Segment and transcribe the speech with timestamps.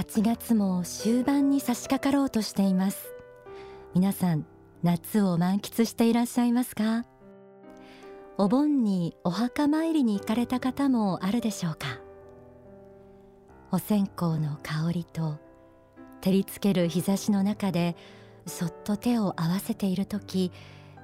[0.00, 3.12] 8月も終盤に差し掛かろうとしています。
[3.94, 4.46] 皆さん
[4.82, 7.04] 夏を満喫していらっしゃいますか？
[8.38, 12.00] お盆にお墓参りに行かれた方もあるでしょうか？
[13.72, 15.38] お線香の香りと
[16.22, 17.94] 照りつける日差しの中で
[18.46, 20.50] そっと手を合わせている時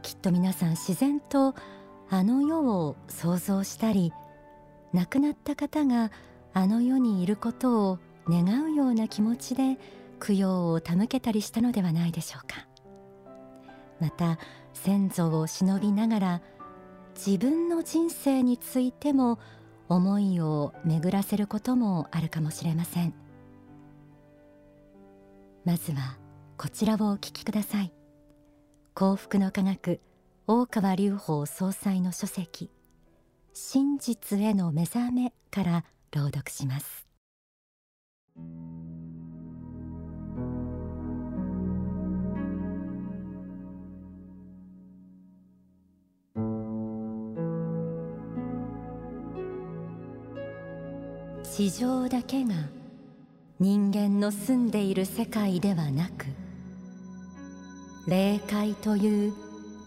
[0.03, 1.55] きっと皆さん自然と
[2.09, 4.15] あの世を想像したり
[4.95, 6.11] 亡くなった方が
[6.55, 9.79] あの世にいることを願うような気持ちで
[10.21, 12.67] 供養を手向けたりしたのではないでしょうか。
[14.01, 14.39] また
[14.75, 16.43] 先祖を忍びながら
[17.15, 19.39] 自分の人生についても
[19.89, 23.15] 思いを巡らせることもあるかもしれません。
[25.65, 26.19] まずは
[26.57, 27.93] こちらをお聞きください。
[28.95, 30.01] 幸福の科学
[30.47, 32.71] 大川隆法総裁の書籍
[33.53, 37.06] 真実への目覚めから朗読します。
[51.57, 52.55] 地上だけが
[53.59, 56.27] 人間の住んでいる世界ではなく
[58.07, 59.33] 霊界という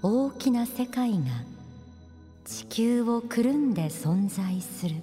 [0.02, 1.26] 大きな世界が
[2.44, 4.96] 地球をくるんで存在する。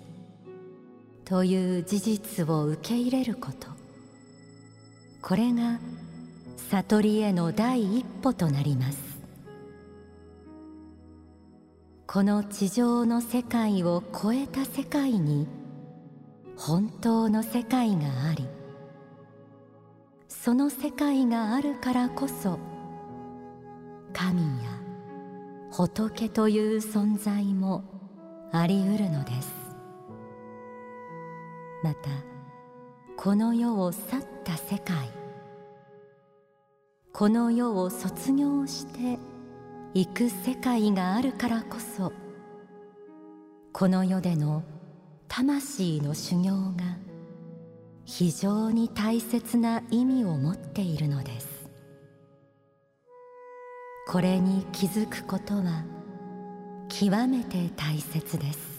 [1.26, 3.68] という事実を受け入れること。
[5.20, 5.78] これが
[6.70, 9.06] 悟りへの第一歩となります。
[12.06, 15.48] この地上の世界を超えた世界に
[16.56, 18.46] 本当の世界があり
[20.28, 22.58] その世界があるからこそ
[24.12, 24.80] 神や
[25.72, 27.82] 仏という存在も
[28.52, 29.65] ありうるのです。
[31.86, 32.10] また
[33.16, 35.08] この世を去った世界。
[37.12, 39.20] この世を卒業して
[39.94, 42.12] 行く世界があるからこそ
[43.72, 44.64] この世での
[45.28, 46.98] 魂の修行が
[48.04, 51.68] 非常に大切な意味を持っているのです。
[54.08, 55.84] これに気づくことは
[56.88, 58.75] 極めて大切です。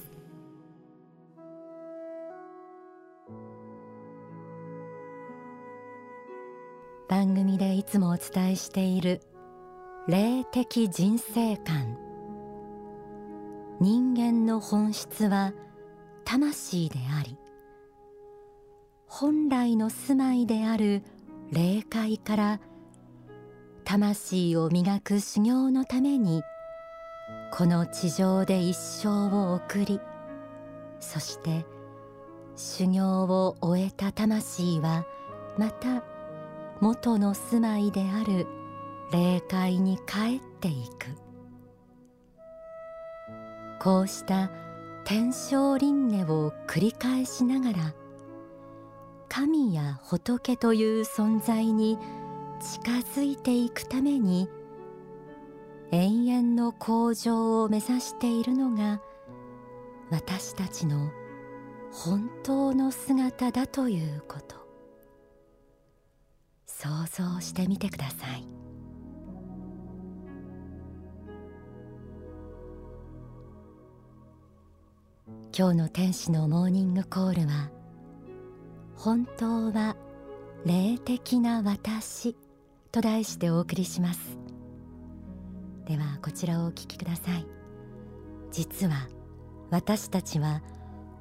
[7.27, 9.19] 番組でいつもお伝えしている
[10.07, 11.97] 霊的人生観。
[13.81, 15.51] 人間の本質は
[16.23, 17.37] 魂であり
[19.07, 21.03] 本来の住まいである
[21.51, 22.59] 霊界から
[23.83, 26.43] 魂を磨く修行のために
[27.51, 29.99] この地上で一生を送り
[31.01, 31.65] そして
[32.55, 35.05] 修行を終えた魂は
[35.57, 36.03] また
[36.79, 38.47] 元の住まいである
[39.11, 41.07] 霊界に帰っていく。
[43.79, 44.51] こうした
[45.05, 47.93] 天正輪廻を繰り返しながら
[49.29, 51.97] 神や仏という存在に
[52.59, 54.49] 近づいていくために
[55.91, 58.99] 永遠の向上を目指しているのが
[60.09, 61.11] 私たちの
[61.91, 64.56] 本当の姿だということ。
[66.79, 68.47] 想像してみてください。
[75.57, 77.71] 今日の天使のモーニングコールは
[78.95, 79.97] 本当は
[80.65, 82.35] 霊的な私
[82.91, 84.37] と題してお送りします。
[85.87, 87.45] ではこちらをお聞きください。
[88.51, 89.09] 実は
[89.71, 90.61] 私たちは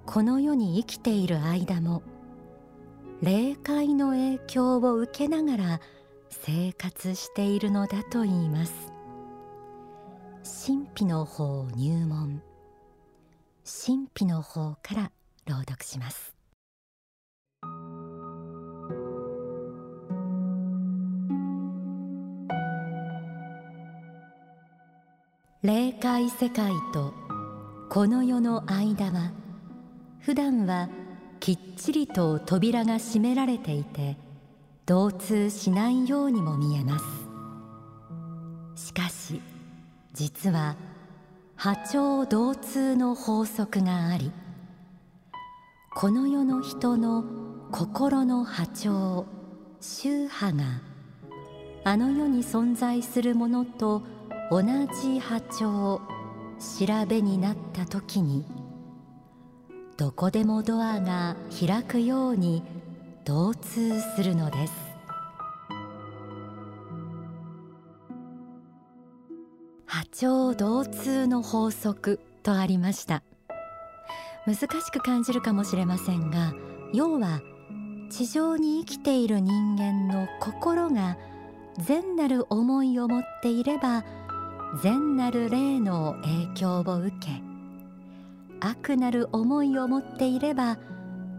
[0.04, 2.02] この世に生きている間も
[3.22, 5.80] 霊界の影響を受けながら
[6.28, 8.92] 生活しているのだと言います。
[10.66, 12.42] 神秘の法入門。
[13.64, 15.12] 神秘の方から
[15.46, 16.36] 朗読します。
[25.62, 27.14] 霊界世界と
[27.88, 29.32] この世の間は
[30.20, 30.90] 普段は
[31.40, 34.16] きっちりと扉が閉められていて
[34.86, 37.04] 同通しないようにも見えます。
[38.76, 39.40] しかし
[40.12, 40.76] 実は
[41.56, 44.30] 波長同通の法則があり
[45.94, 47.24] この世の人の
[47.72, 49.26] 心の波長
[49.80, 50.64] 宗波が
[51.84, 54.02] あの世に存在するものと
[54.50, 56.00] 同じ波長
[56.58, 58.44] 調べになった時に
[59.96, 62.62] どこでもドアが開くように
[63.24, 64.72] 同通するのです。
[69.86, 73.22] 波長同通の法則とありました。
[74.46, 76.54] 難しく感じるかもしれませんが
[76.92, 77.40] 要は
[78.10, 81.16] 地上に生きている人間の心が
[81.78, 84.04] 善なる思いを持っていれば
[84.82, 87.55] 善なる霊の影響を受け
[88.60, 90.78] 悪なる思いを持っていれば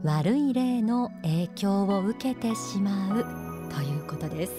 [0.03, 3.25] 悪い霊の影響を受けてしまう
[3.73, 4.53] ということです。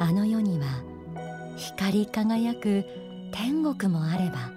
[0.00, 0.66] あの世には
[1.56, 2.84] 光り輝く
[3.32, 4.50] 天国もあれば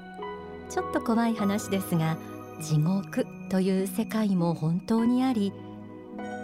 [0.69, 2.17] ちょっと怖い話ですが
[2.61, 5.53] 地獄という世界も本当にあり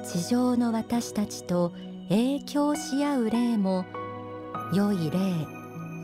[0.06, 1.74] 地上の私たちと
[2.10, 3.86] 影響し合う霊も
[4.74, 5.20] 良い霊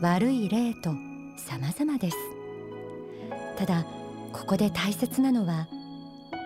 [0.02, 0.90] 悪い霊と
[1.36, 2.37] 様々です。
[3.58, 3.84] ただ
[4.32, 5.66] ここで大切なのは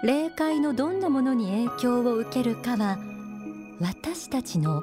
[0.02, 2.96] 霊界のどんなものに影響を受けるかは
[3.80, 4.82] 私たちの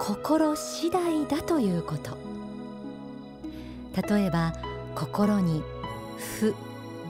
[0.00, 2.18] 心次第だということ。
[4.08, 4.52] 例えば
[4.94, 5.62] 心に
[6.40, 6.54] 負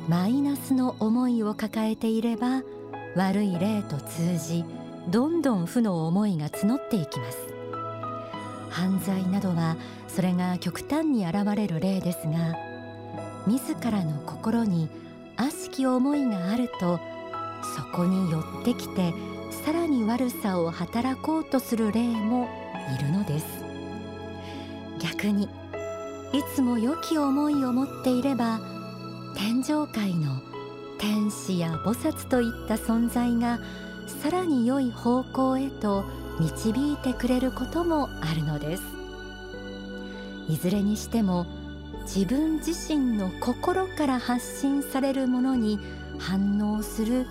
[0.08, 2.62] マイナスの思いを抱えていれば
[3.14, 4.64] 悪い霊と通じ
[5.08, 7.38] どんどん負の思いが募っていきます。
[8.68, 12.69] 犯罪などはそれが極端に現れる例ですが
[13.46, 14.88] 自らの心に
[15.36, 17.00] 悪しき思いがあると
[17.76, 19.12] そこに寄ってきて
[19.64, 22.48] さらに悪さを働こうとする霊も
[22.98, 23.46] いるのです。
[25.00, 25.44] 逆に
[26.32, 28.60] いつも良き思いを持っていれば
[29.34, 30.40] 天上界の
[30.98, 33.58] 天使や菩薩といった存在が
[34.22, 36.04] さらに良い方向へと
[36.38, 38.82] 導いてくれることもあるのです。
[40.48, 41.46] いずれにしても
[42.02, 45.78] 自分自身の心から発信されるものに
[46.18, 47.26] 反応する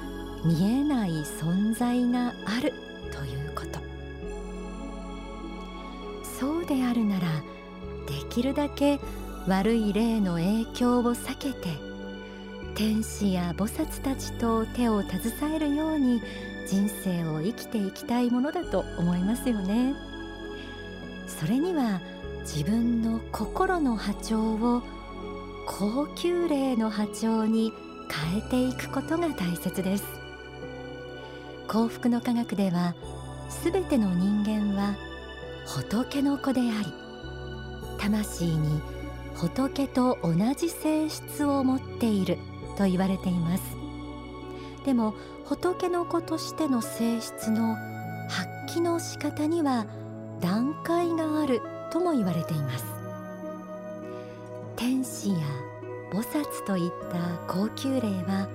[0.46, 2.74] 見えない存在がある
[3.12, 3.80] ということ。
[6.24, 7.28] そうであるなら
[8.08, 9.00] できるだけ
[9.48, 11.78] 悪い霊の影響を避けて
[12.76, 16.22] 天使や菩薩たちと手を携えるように
[16.66, 19.96] 人生を生きていきたいものだと思いますよね。
[21.28, 22.00] それには
[22.42, 24.82] 自分の心の波長を
[25.68, 27.72] 高級霊の波長に
[28.10, 30.06] 変えていくことが大切です。
[31.68, 32.96] 幸福の科学では
[33.50, 34.96] すべての人間は
[35.68, 36.92] 仏の子であり
[38.00, 38.82] 魂に
[39.36, 42.40] 仏と同じ性質を持っている
[42.78, 43.64] と言われています。
[44.86, 45.14] でも
[45.46, 47.76] 仏の子としての性質の
[48.28, 49.86] 発揮の仕方には
[50.40, 51.62] 段階がある。
[51.90, 52.86] とも言われています。
[54.76, 55.38] 天使や
[56.12, 58.48] 菩薩といった高級霊は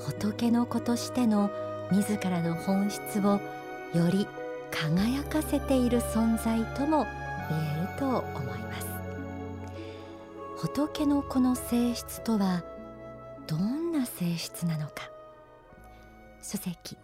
[0.00, 1.50] 仏の子としての
[1.90, 3.40] 自らの本質を
[3.94, 4.26] より
[4.70, 7.06] 輝かせている存在とも
[7.48, 8.86] 言えると思います。
[10.56, 12.64] 仏の子の性質とは
[13.46, 15.10] どんな性質なのか。
[16.42, 16.96] 書籍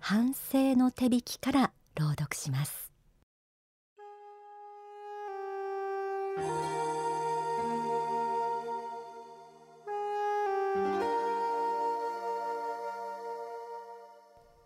[0.00, 2.93] 反省の手引きから朗読します。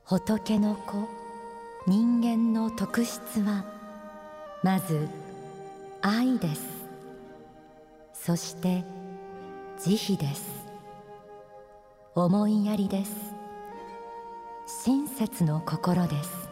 [0.04, 1.07] 仏の子
[1.87, 3.66] 人間の特質は
[4.62, 5.07] まず
[6.00, 6.62] 愛です。
[8.14, 8.85] そして
[9.78, 10.66] 慈悲です。
[12.14, 13.12] 思いやりです。
[14.85, 16.49] 親切の心です。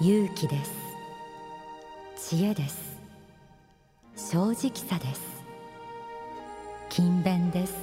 [0.00, 0.72] 勇気です。
[2.16, 2.93] 知恵です。
[4.34, 5.22] 正直さです。
[6.90, 7.74] 勤勉です。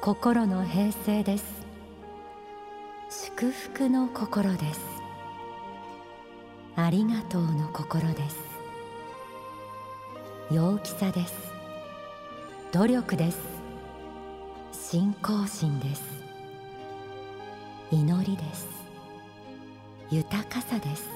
[0.00, 1.44] 心の平静です。
[3.10, 4.80] 祝福の心です。
[6.76, 8.36] ありがとうの心です。
[10.52, 11.34] 陽気さです。
[12.70, 13.38] 努力です。
[14.70, 16.02] 信仰心です。
[17.90, 18.68] 祈りです。
[20.12, 21.08] 豊かさです。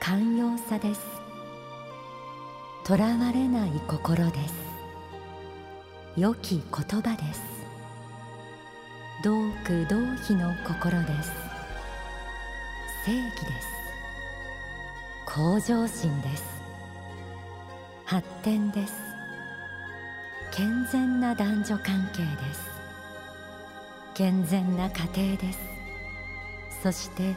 [0.00, 1.13] 寛容さです。
[2.84, 4.54] とらわれない心です。
[6.18, 7.40] 良き言葉です。
[9.22, 11.32] 同苦同悲の心です。
[13.06, 13.68] 正義です。
[15.24, 16.44] 向上心です。
[18.04, 18.92] 発展です。
[20.52, 22.68] 健全な男女関係です。
[24.12, 25.58] 健全な家庭です。
[26.82, 27.34] そして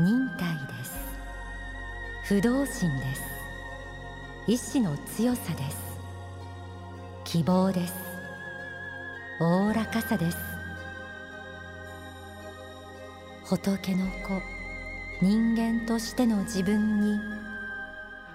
[0.00, 0.98] 忍耐です。
[2.24, 3.35] 不動心です。
[4.48, 5.76] 意志の強さです。
[7.24, 7.94] 希望です。
[9.40, 10.38] おおらかさです。
[13.44, 14.40] 仏の子
[15.20, 17.18] 人間としての自分に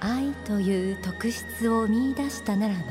[0.01, 2.81] 愛という特質を見いだしたならば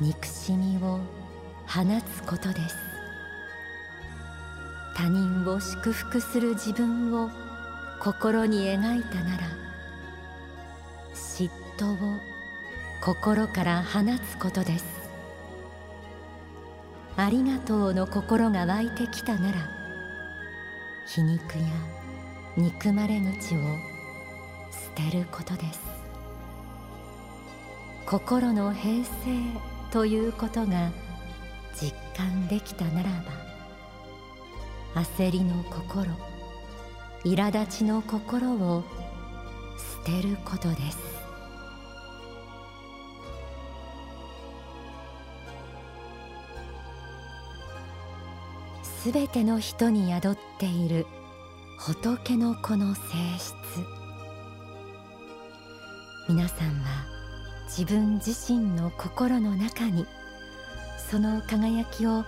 [0.00, 1.00] 憎しみを
[1.66, 1.82] 放
[2.14, 2.76] つことです。
[4.96, 7.28] 他人を祝福する自分を
[8.00, 9.65] 心に描いたなら
[11.76, 12.20] 嫉妬を
[13.02, 14.84] 心から放つことです。
[17.16, 19.58] ありがとうの心が湧いてきたなら
[21.06, 21.64] 皮肉や
[22.56, 23.58] 憎まれ口を
[24.70, 25.80] 捨てることです。
[28.06, 29.12] 心の平静
[29.90, 30.90] ということが
[31.74, 33.10] 実感できたなら
[34.94, 36.06] ば焦りの心
[37.24, 38.84] 苛立ちの心を
[40.06, 41.25] 捨てることです。
[49.06, 51.06] すべての人に宿っている。
[51.78, 53.02] 仏の子の性
[53.38, 53.54] 質。
[56.28, 57.06] 皆さんは
[57.66, 60.06] 自分自身の心の中に
[61.08, 62.24] その輝きを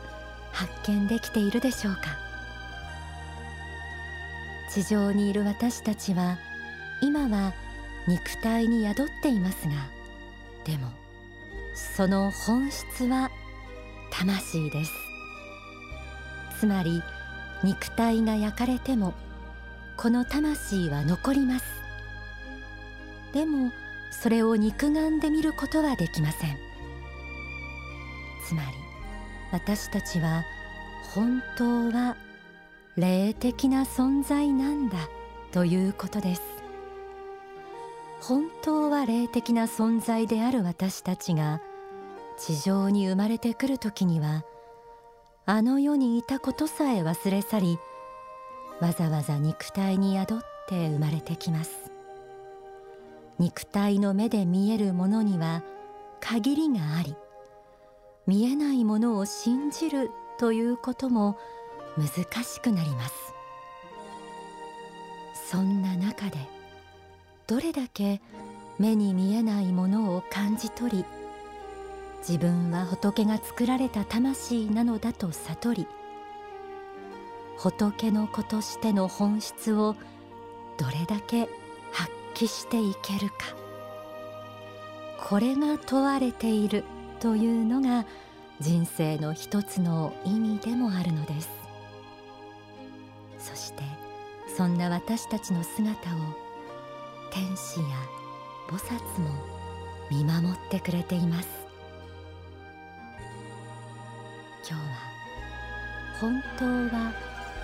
[0.53, 2.03] 発見できているでしょうか？
[4.73, 6.39] 地上にいる私たちは
[7.03, 7.55] 今は
[8.07, 9.73] 肉体に宿っていますが
[10.65, 10.93] でも
[11.75, 13.33] その本質は
[14.13, 14.93] 魂です。
[16.59, 17.03] つまり
[17.63, 19.15] 肉体が焼かれても
[19.97, 21.65] この魂は残ります。
[23.33, 23.71] でも
[24.11, 26.57] それを肉眼で見ることはできません。
[28.47, 28.69] つまり
[29.53, 30.45] 私たちは
[31.15, 32.17] 本当は
[32.97, 34.97] 霊的な存在なんだ
[35.53, 36.43] ということです。
[38.21, 41.61] 本当は霊的な存在である私たちが
[42.37, 44.45] 地上に生まれてくる時には
[45.51, 47.79] あの世にいたことさえ忘れ去り
[48.83, 50.39] わざわざ肉体に宿っ
[50.69, 51.91] て生まれてきます。
[53.39, 55.63] 肉体の目で見えるものには
[56.21, 57.17] 限りがあり
[58.27, 61.39] 見えないものを信じるということも
[61.97, 63.15] 難しくなります。
[65.51, 66.37] そんな中で
[67.47, 68.21] どれだけ
[68.79, 71.05] 目に見えないものを感じ取り
[72.21, 75.87] 自分は仏が作られた魂なのだと悟り
[77.57, 79.97] 仏の子としての本質を
[80.79, 81.49] どれだけ
[81.93, 83.59] 発揮していけるか。
[85.29, 86.85] これが問われている
[87.19, 88.07] というのが
[88.61, 91.51] 人生の一つの意味でもあるのです。
[93.39, 93.83] そして
[94.57, 96.19] そんな私たちの姿を
[97.33, 97.87] 天使や
[98.69, 99.31] 菩薩も
[100.11, 101.58] 見守ってくれています。
[104.69, 104.89] 今日は
[106.21, 107.13] 本当は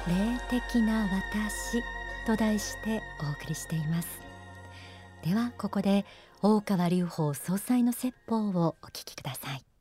[0.08, 1.82] 霊的な私
[2.26, 4.23] と題してお送りしています。
[5.23, 6.06] ではここで
[6.40, 9.74] 大川隆法総裁の説法をお聞きください。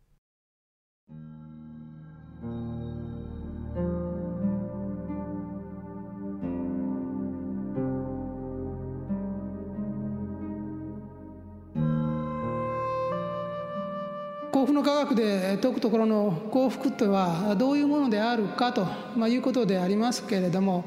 [14.64, 20.86] 幸福の科学で説くところの幸福とはどういうものであるかと、まあ、いうことでありますけれども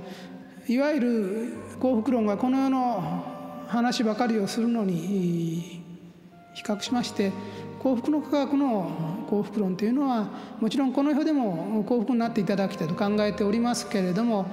[0.67, 5.85] いわゆる幸福論がこの世の話ばかりをするのに
[6.55, 7.33] 比較しまして
[7.83, 14.47] 幸福の科学の幸福論というのはもちろんこの世でも幸福になっていただきたいと考えておりますけれども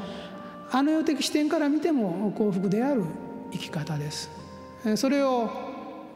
[0.70, 3.06] あの世的視点から見ても幸福である
[3.54, 4.30] 生き方です。
[4.98, 5.50] それを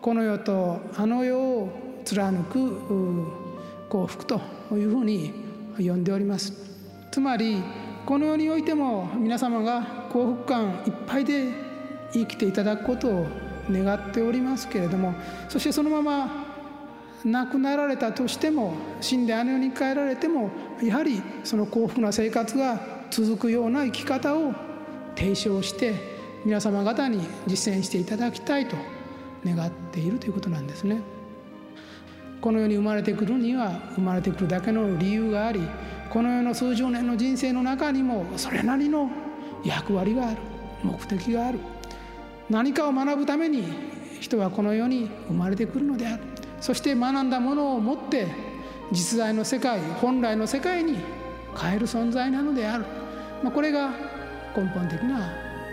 [0.02, 2.82] この世とあの世を貫く
[3.90, 4.40] 幸福と
[4.72, 5.34] いうふうに
[5.78, 6.54] 呼んでおります
[7.12, 7.62] つまり
[8.06, 11.52] この世においても皆様が幸福感いっぱいで
[12.14, 13.28] 生きていただくことを
[13.70, 15.14] 願っておりますけれども
[15.50, 16.46] そしてそのまま
[17.26, 20.50] 亡くなられたとしても死んであの世に帰られても
[20.82, 22.80] やはりその幸福な生活が
[23.12, 24.54] 続くような生き方を
[25.18, 25.96] 提唱して
[26.46, 28.78] 皆様方に実践していただきたいと
[29.44, 31.17] 願っているということなんですね。
[32.42, 35.62] この世に生まれてくるには生まれてくるだけの理由があり
[36.10, 39.10] この世の数十年の人生の中にもそれなりの
[39.64, 40.38] 役割がある。
[40.84, 41.60] 目的がある。
[42.50, 43.64] 何かを学ぶために
[44.22, 46.24] 人はこの世に生まれてくるのである。
[46.62, 48.28] そして学んだものを持って
[48.92, 50.98] 実在の世界本来の世界に
[51.60, 52.86] 変える存在なのである、
[53.44, 53.92] まあ、これが
[54.56, 55.20] 根本的な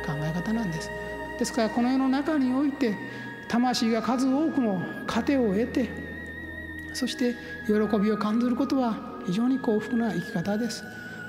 [0.04, 0.90] 考え方なんです。
[1.38, 2.96] ですからこの世の中において
[3.48, 6.03] 魂が数多くの糧を得て
[6.94, 7.36] そして
[7.66, 8.96] 喜びを感じることは
[9.26, 10.84] 非常に幸福な生き方です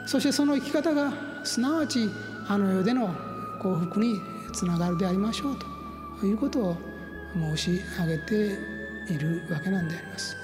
[0.05, 1.11] そしてその生き方が
[1.43, 2.09] すなわち
[2.47, 3.13] あの世での
[3.61, 4.21] 幸福に
[4.53, 5.57] つながるでありましょう
[6.19, 6.77] ということを
[7.33, 8.57] 申し上げて
[9.13, 10.37] いるわけなんであります。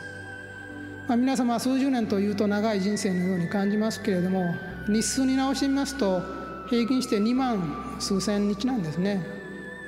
[1.07, 4.55] まあ、皆様数十年というと長い人生のように感じますけれども
[4.87, 6.21] 日数に直してみますと
[6.69, 9.21] 平均して2万数千日なんですね、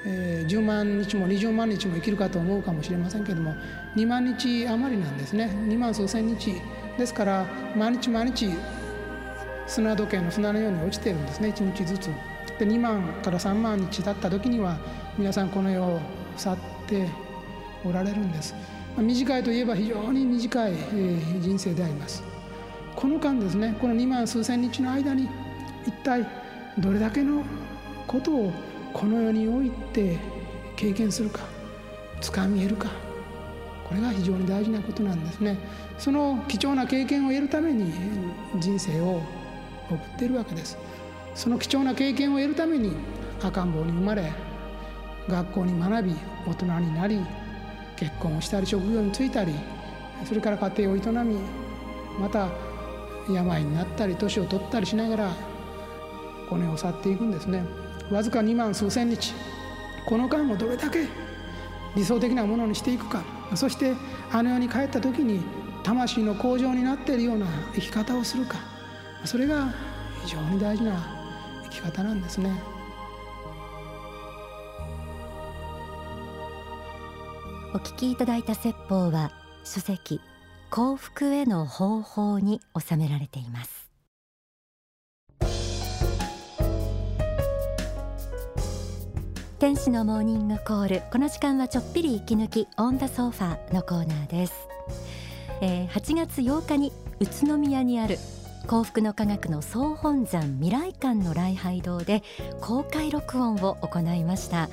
[0.06, 3.56] えー、10万日も20万日も生きるかと思うかもしれませんけども
[3.96, 5.50] 2万日余りなんですね。
[5.68, 6.54] 2万数千日。
[6.98, 8.50] ですから毎日毎日
[9.66, 11.50] 砂時計の砂のように落ちてるんですね。
[11.50, 12.10] 1日ずつ。
[12.60, 14.78] で2万から3万日経った時には
[15.18, 16.00] 皆さんこの世を
[16.38, 16.58] 去っ
[16.88, 17.08] て
[17.84, 18.54] おられるんです、
[18.96, 22.24] まあ、短いといえば非常に短い、えー、人生であります。
[22.96, 25.28] この間ですねこの2万数千日の間に
[25.86, 26.26] 一体
[26.78, 27.44] どれだけの
[28.08, 28.54] ことを
[28.94, 30.18] この世において
[30.76, 31.42] 経験するか
[32.22, 32.90] 掴み得るか
[33.84, 35.58] これが非常に大事なことなんですね。
[35.98, 37.92] その貴重な経験を得るために
[38.60, 39.22] 人生を
[39.90, 40.78] 送っているわけです。
[41.36, 42.96] その貴重な経験を得るために
[43.42, 44.32] 赤ん坊に生まれ
[45.28, 46.16] 学校に学び
[46.48, 47.20] 大人になり
[47.96, 49.54] 結婚をしたり職業に就いたり
[50.26, 51.40] それから家庭を営み
[52.20, 52.50] また
[53.32, 55.32] 病になったり年を取ったりしながら
[56.50, 57.83] この世を去っていくんですね。
[58.12, 59.34] わずか2万数千日。
[60.06, 61.08] この間をどれだけ
[61.96, 63.24] 理想的なものにしていくか。
[63.56, 63.94] そして
[64.32, 65.42] あの世に帰った時に
[65.84, 68.58] 魂の向上になっているような生き方をするか。
[69.26, 69.74] それが
[70.26, 70.92] 非常に大事な
[71.64, 72.52] 生き方なんですね。
[77.74, 79.32] お聞きいただいた説法は
[79.64, 80.22] 書籍
[80.70, 83.83] 幸福への方法に収められています。
[89.64, 91.04] 天使のモーニングコール。
[91.10, 94.54] この時間はちょっぴり息抜きオンダソファーのコーナーです、
[95.62, 96.92] えー、8月8日に
[97.22, 98.18] 宇都宮にある
[98.68, 102.24] 幸福の科学の総本山未来館の礼拝堂で
[102.60, 104.68] 公開録音を行いました、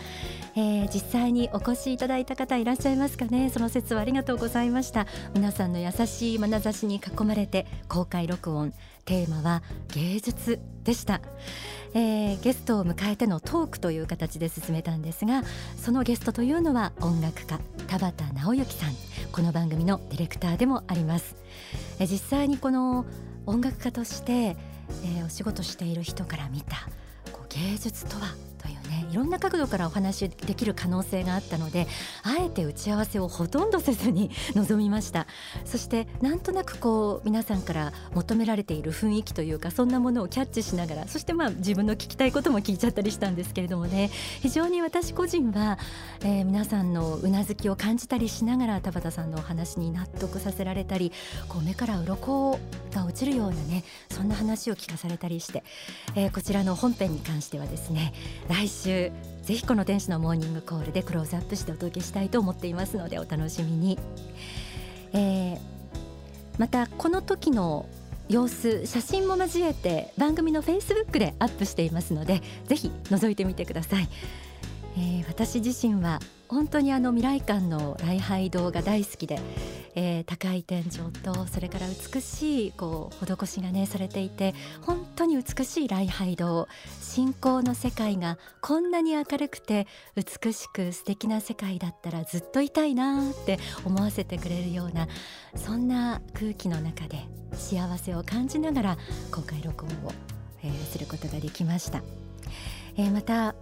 [0.57, 3.51] えー、実際にお越しいただいた方いらっしゃいますかね。
[3.51, 5.07] その説はありがとうございました。
[5.35, 8.73] 皆さんの優しい眼差しに囲まれて公開録音。
[9.05, 9.63] テーマは
[9.95, 11.21] 芸術でした、
[11.95, 15.43] えー、ゲストを迎えてのトークという形で進めたんですが
[15.77, 17.59] そのゲストというのは音楽家
[17.89, 18.91] 田畑直之さん。
[19.33, 21.37] この番組のディレクターでもあります、
[21.99, 23.07] えー、実際にこの
[23.47, 26.77] 音楽家として、えー、お仕事している人から見た
[27.33, 28.35] こう芸術とは
[29.11, 31.87] いろんな角度からお話しできる可能性があったので
[32.22, 35.26] あえて打ち合わせをほとんどせずに 臨みました。
[35.64, 44.11] そしてなんとなくこう皆さんから求められている雰囲気というかそんなものをキャッチしながらそしてまあ自分の聞きたいことも聞いちゃったりしたんですけれどもね。
[44.40, 45.79] 非常に私個人は、
[46.20, 51.12] えー、皆さんのうなずきを感じたりしながら田畑さんのお話に納得させられたり
[51.48, 52.59] こう目から鱗
[52.92, 55.62] が落ちるようなねそんな話を聞かされたりして、
[56.14, 58.12] えー、こちらの本編に関してはですね
[58.48, 59.12] 来週ぜ
[59.45, 63.99] ひこの天使のモーニングコールでクローズアップしてお届けしたいと思っていますのでお楽しみに、
[65.12, 65.59] えー、
[66.59, 67.87] またこの時の
[68.29, 74.09] 様子写真も交えて番組のフェイスブックでアップしていますのでぜひ覗いてみてください、
[74.97, 79.38] えー、私自身は本当にあの未来館の礼拝堂が大好きで、
[79.94, 86.68] えー、高い天井とそれから美しいこう施しがねされていて本当に美しい礼拝堂
[87.00, 95.09] 信仰の世界がこんなに明るくて美しく素敵な世界だったらずっといたいなって思わせてくれるような
[95.57, 98.98] そんな空気の中で幸せを感じながら
[99.33, 100.12] 公開録音を、
[100.62, 102.03] えー、することができました。
[102.96, 103.55] えー、また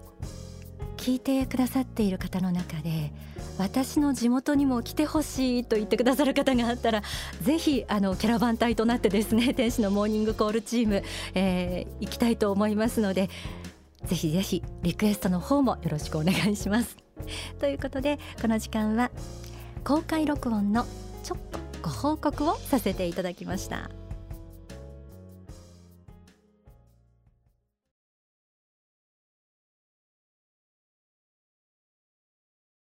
[0.97, 3.13] 聞いてくださっている方の中で
[3.59, 7.03] 私の地元にも来てほしいと言ってくださる方があったら
[7.43, 11.03] ぜひあのキャラバン隊となってですね 天使のモーニングコールチーム、
[11.35, 13.29] えー、行きたいと思いますので
[14.05, 16.97] ぜひぜひリクエストの方もよろしくお願いします。
[17.59, 19.11] ということでこの時間は
[19.85, 20.87] 公開録音の
[21.25, 23.91] ちょっとご報告をさせていただきました。